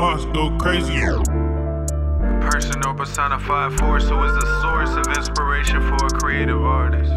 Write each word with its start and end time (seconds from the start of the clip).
thoughts 0.00 0.24
go 0.32 0.50
crazy. 0.56 0.98
Personal 2.40 2.94
personified 2.94 3.78
force 3.78 4.08
who 4.08 4.18
is 4.24 4.32
the 4.32 4.46
source 4.62 4.92
of 4.96 5.14
inspiration 5.14 5.78
for 5.82 6.06
a 6.06 6.10
creative 6.18 6.62
artist. 6.62 7.12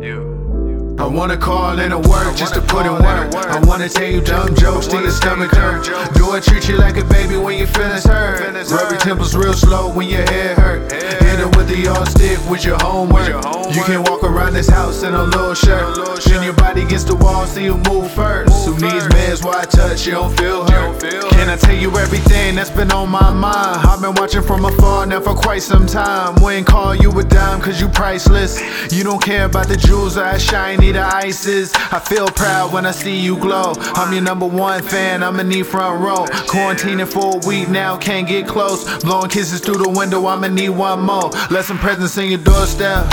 You. 0.00 0.94
I 0.96 1.06
wanna 1.06 1.36
call 1.36 1.80
in 1.80 1.90
a 1.90 1.98
work 1.98 2.36
just 2.36 2.54
to 2.54 2.60
put 2.60 2.86
in 2.86 2.92
work. 2.92 3.34
I 3.34 3.58
wanna 3.66 3.88
tell 3.88 4.06
you 4.06 4.20
dumb 4.20 4.54
jokes 4.54 4.86
till 4.86 5.02
your 5.02 5.10
stomach 5.10 5.50
hurt. 5.50 5.86
Do 6.14 6.30
I 6.30 6.38
treat 6.38 6.68
you 6.68 6.76
like 6.76 6.96
a 6.98 7.04
baby 7.04 7.36
when 7.36 7.58
your 7.58 7.66
feelings 7.66 8.04
hurt? 8.04 8.38
Rub 8.70 8.92
your 8.92 9.00
temples 9.00 9.34
real 9.34 9.54
slow 9.54 9.92
when 9.92 10.08
your 10.08 10.22
head 10.30 10.56
hurt. 10.56 10.92
Hit 10.92 11.40
it 11.40 11.56
with 11.56 11.66
the 11.66 11.78
yard 11.78 12.06
stick 12.06 12.38
with 12.48 12.64
your 12.64 12.78
homework. 12.78 13.26
You 13.74 13.82
can 13.82 14.04
walk 14.04 14.22
around 14.22 14.52
this 14.52 14.68
house 14.68 15.02
in 15.02 15.14
a 15.14 15.24
little 15.24 15.54
shirt. 15.54 16.20
Then 16.26 16.44
your 16.44 16.54
body 16.54 16.82
against 16.82 17.08
the 17.08 17.16
wall, 17.16 17.44
so 17.46 17.58
you 17.58 17.76
move 17.90 18.12
first. 18.12 18.49
Who 18.66 18.72
needs 18.74 19.06
meds? 19.08 19.44
Why 19.44 19.60
I 19.60 19.64
touch? 19.64 20.06
You 20.06 20.12
don't 20.12 20.36
feel 20.36 20.66
hurt. 20.70 21.00
Can 21.30 21.48
I 21.48 21.56
tell 21.56 21.74
you 21.74 21.96
everything 21.96 22.56
that's 22.56 22.70
been 22.70 22.92
on 22.92 23.08
my 23.08 23.32
mind? 23.32 23.86
I've 23.86 24.00
been 24.02 24.14
watching 24.14 24.42
from 24.42 24.64
afar 24.64 25.06
now 25.06 25.20
for 25.20 25.34
quite 25.34 25.62
some 25.62 25.86
time. 25.86 26.34
Wouldn't 26.42 26.66
call 26.66 26.94
you 26.94 27.10
a 27.18 27.24
dime 27.24 27.60
cause 27.60 27.80
you 27.80 27.88
priceless. 27.88 28.60
You 28.92 29.02
don't 29.02 29.22
care 29.22 29.46
about 29.46 29.68
the 29.68 29.76
jewels 29.76 30.18
or 30.18 30.24
how 30.24 30.38
shiny 30.38 30.92
the 30.92 31.02
ice 31.02 31.46
is. 31.46 31.72
I 31.74 31.98
feel 31.98 32.28
proud 32.28 32.72
when 32.72 32.84
I 32.84 32.90
see 32.90 33.18
you 33.18 33.38
glow. 33.38 33.72
I'm 33.94 34.12
your 34.12 34.22
number 34.22 34.46
one 34.46 34.82
fan, 34.82 35.22
I'ma 35.22 35.42
need 35.42 35.66
front 35.66 36.02
row. 36.02 36.26
Quarantining 36.46 37.08
for 37.08 37.36
a 37.36 37.48
week 37.48 37.68
now, 37.70 37.96
can't 37.96 38.28
get 38.28 38.46
close. 38.46 39.02
Blowing 39.02 39.30
kisses 39.30 39.60
through 39.60 39.78
the 39.78 39.88
window, 39.88 40.26
I'ma 40.26 40.48
need 40.48 40.70
one 40.70 41.00
more. 41.00 41.30
Let 41.50 41.64
some 41.64 41.78
presents 41.78 42.18
in 42.18 42.28
your 42.28 42.42
doorstep. 42.44 43.06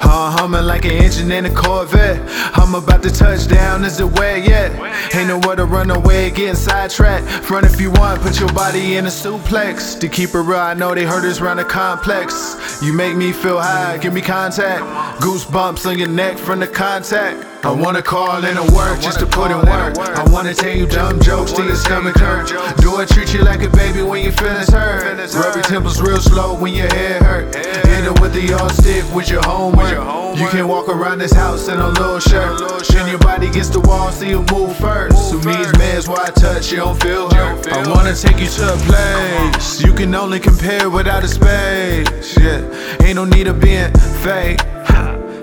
Huh, 0.00 0.30
humming 0.30 0.64
like 0.64 0.84
an 0.84 0.92
engine 0.92 1.32
in 1.32 1.46
a 1.46 1.54
Corvette. 1.54 2.20
I'm 2.56 2.74
about 2.74 3.02
to 3.02 3.10
touch 3.10 3.48
down, 3.48 3.84
is 3.84 4.00
it 4.00 4.10
wet 4.12 4.46
yet? 4.46 4.70
Ain't 5.14 5.28
nowhere 5.28 5.56
to 5.56 5.64
run 5.64 5.90
away, 5.90 6.30
getting 6.30 6.54
sidetracked. 6.54 7.50
Run 7.50 7.64
if 7.64 7.80
you 7.80 7.90
want, 7.90 8.22
put 8.22 8.38
your 8.38 8.52
body 8.52 8.96
in 8.96 9.06
a 9.06 9.08
suplex. 9.08 9.98
To 10.00 10.08
keep 10.08 10.34
it 10.34 10.40
real, 10.40 10.58
I 10.58 10.74
know 10.74 10.94
they 10.94 11.04
heard 11.04 11.24
us 11.24 11.40
round 11.40 11.58
the 11.58 11.64
complex. 11.64 12.80
You 12.82 12.92
make 12.92 13.16
me 13.16 13.32
feel 13.32 13.60
high, 13.60 13.98
give 13.98 14.14
me 14.14 14.20
contact. 14.20 14.84
Goosebumps 15.22 15.86
on 15.86 15.98
your 15.98 16.08
neck 16.08 16.38
from 16.38 16.60
the 16.60 16.66
contact. 16.66 17.49
I 17.62 17.70
wanna 17.70 18.00
call 18.00 18.42
in 18.44 18.56
a 18.56 18.64
work 18.72 19.00
just 19.00 19.18
to 19.20 19.26
put 19.26 19.50
in 19.50 19.58
work. 19.58 19.98
I 19.98 20.24
wanna 20.30 20.54
tell 20.54 20.74
you 20.74 20.86
dumb 20.86 21.20
jokes 21.20 21.52
till 21.52 21.66
your 21.66 21.76
stomach 21.76 22.16
hurt. 22.16 22.48
Do 22.78 22.96
I 22.96 23.04
treat 23.04 23.34
you 23.34 23.42
like 23.42 23.62
a 23.62 23.68
baby 23.68 24.02
when 24.02 24.22
your 24.22 24.32
feelings 24.32 24.70
hurt? 24.70 25.04
Rub 25.34 25.54
your 25.54 25.64
temples 25.64 26.00
real 26.00 26.20
slow 26.20 26.54
when 26.54 26.72
your 26.72 26.88
head 26.88 27.22
hurt. 27.22 27.54
Hit 27.54 28.06
it 28.06 28.18
with 28.20 28.32
the 28.32 28.40
yard 28.40 28.72
stick 28.72 29.04
with 29.14 29.28
your 29.28 29.42
homework. 29.42 29.90
You 30.38 30.48
can 30.48 30.68
walk 30.68 30.88
around 30.88 31.18
this 31.18 31.32
house 31.32 31.68
in 31.68 31.78
a 31.78 31.88
little 31.88 32.18
shirt. 32.18 32.88
Then 32.88 33.08
your 33.08 33.18
body 33.18 33.50
gets 33.50 33.68
the 33.68 33.80
wall, 33.80 34.10
so 34.10 34.24
you 34.24 34.42
move 34.50 34.74
first. 34.78 35.30
Who 35.30 35.36
needs 35.44 35.70
meds? 35.72 36.08
Why 36.08 36.24
I 36.28 36.30
touch? 36.30 36.70
You 36.70 36.78
don't 36.78 37.00
feel 37.02 37.28
hurt. 37.28 37.68
I 37.68 37.86
wanna 37.90 38.14
take 38.14 38.38
you 38.40 38.48
to 38.48 38.72
a 38.72 38.76
place 38.88 39.82
you 39.82 39.92
can 39.92 40.14
only 40.14 40.40
compare 40.40 40.88
without 40.88 41.24
a 41.24 41.28
space. 41.28 42.38
Yeah, 42.38 43.04
ain't 43.04 43.16
no 43.16 43.26
need 43.26 43.48
of 43.48 43.60
being 43.60 43.92
fake. 44.22 44.60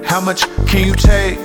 How 0.03 0.21
much 0.21 0.47
can 0.67 0.87
you 0.87 0.95
take? 0.95 1.37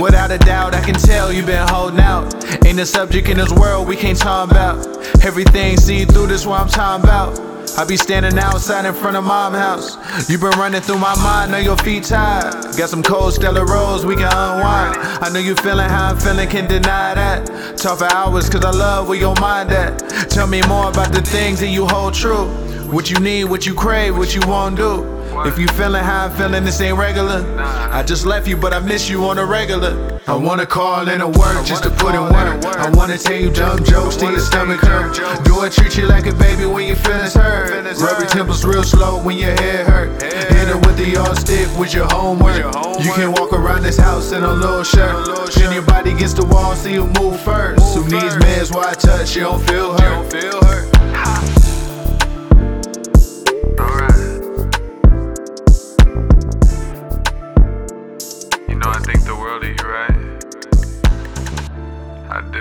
Without 0.00 0.32
a 0.32 0.38
doubt, 0.38 0.74
I 0.74 0.80
can 0.80 0.94
tell 0.94 1.32
you've 1.32 1.46
been 1.46 1.68
holding 1.68 2.00
out. 2.00 2.34
Ain't 2.66 2.80
a 2.80 2.86
subject 2.86 3.28
in 3.28 3.36
this 3.36 3.52
world 3.52 3.86
we 3.86 3.94
can't 3.94 4.18
talk 4.18 4.50
about. 4.50 4.84
Everything 5.24 5.76
see 5.76 6.04
through 6.04 6.26
this, 6.26 6.44
what 6.44 6.60
I'm 6.60 6.68
talking 6.68 7.04
about. 7.04 7.38
I 7.78 7.84
be 7.84 7.96
standing 7.96 8.36
outside 8.38 8.86
in 8.86 8.94
front 8.94 9.16
of 9.16 9.24
mom 9.24 9.52
house. 9.54 9.96
You 10.28 10.38
been 10.38 10.50
running 10.58 10.80
through 10.80 10.98
my 10.98 11.14
mind, 11.22 11.52
know 11.52 11.58
your 11.58 11.76
feet 11.78 12.04
tired. 12.04 12.54
Got 12.76 12.88
some 12.88 13.04
cold 13.04 13.34
Stella 13.34 13.64
Rosa, 13.64 14.06
we 14.06 14.16
can 14.16 14.26
unwind. 14.26 14.96
I 14.98 15.30
know 15.32 15.38
you 15.38 15.54
feeling 15.56 15.88
how 15.88 16.10
I'm 16.10 16.18
feeling, 16.18 16.48
can't 16.48 16.68
deny 16.68 17.14
that. 17.14 17.76
Talk 17.76 17.98
for 18.00 18.12
hours, 18.12 18.48
cause 18.50 18.64
I 18.64 18.70
love 18.70 19.08
where 19.08 19.18
your 19.18 19.36
mind 19.36 19.70
at. 19.70 19.98
Tell 20.28 20.48
me 20.48 20.60
more 20.66 20.88
about 20.88 21.12
the 21.12 21.22
things 21.22 21.60
that 21.60 21.68
you 21.68 21.86
hold 21.86 22.14
true. 22.14 22.46
What 22.90 23.10
you 23.10 23.18
need, 23.20 23.44
what 23.44 23.64
you 23.64 23.74
crave, 23.74 24.16
what 24.16 24.34
you 24.34 24.40
won't 24.46 24.76
do. 24.76 25.13
If 25.42 25.58
you 25.58 25.66
feeling 25.68 26.02
how 26.02 26.26
I'm 26.26 26.30
feeling, 26.36 26.64
this 26.64 26.80
ain't 26.80 26.96
regular. 26.96 27.44
I 27.58 28.02
just 28.02 28.24
left 28.24 28.46
you, 28.46 28.56
but 28.56 28.72
I 28.72 28.78
miss 28.78 29.08
you 29.10 29.24
on 29.24 29.38
a 29.38 29.44
regular. 29.44 30.20
I 30.26 30.34
wanna 30.34 30.64
call 30.64 31.08
in 31.08 31.20
a 31.20 31.28
work 31.28 31.66
just 31.66 31.82
to 31.82 31.90
put 31.90 32.14
in 32.14 32.22
work. 32.22 32.64
I 32.64 32.88
wanna 32.90 33.18
tell 33.18 33.36
you 33.36 33.50
dumb 33.50 33.84
jokes 33.84 34.16
till 34.16 34.30
your 34.30 34.40
stomach 34.40 34.80
hurt. 34.80 35.14
Do 35.44 35.60
I 35.60 35.68
treat 35.68 35.96
you 35.96 36.06
like 36.06 36.26
a 36.26 36.32
baby 36.34 36.66
when 36.66 36.86
your 36.86 36.96
feelings 36.96 37.34
hurt? 37.34 37.70
Rub 38.00 38.18
your 38.18 38.28
temples 38.28 38.64
real 38.64 38.82
slow 38.84 39.22
when 39.22 39.36
your 39.36 39.52
head 39.60 39.86
hurt. 39.86 40.22
Hit 40.22 40.68
it 40.68 40.86
with 40.86 40.96
the 40.96 41.10
yard 41.10 41.36
stick 41.36 41.68
with 41.78 41.92
your 41.92 42.06
homework. 42.06 42.56
You 43.04 43.12
can 43.12 43.32
walk 43.32 43.52
around 43.52 43.82
this 43.82 43.98
house 43.98 44.32
in 44.32 44.44
a 44.44 44.52
little 44.52 44.84
shirt. 44.84 45.52
Then 45.54 45.72
your 45.72 45.82
body 45.82 46.12
against 46.12 46.36
the 46.36 46.46
wall, 46.46 46.74
so 46.74 46.88
you 46.88 47.06
move 47.20 47.40
first. 47.40 47.94
Who 47.94 48.02
needs 48.04 48.36
meds? 48.36 48.74
Why 48.74 48.94
touch? 48.94 49.34
You 49.36 49.42
don't 49.42 49.66
feel 49.68 49.98
hurt. 49.98 50.93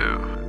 do. 0.03 0.42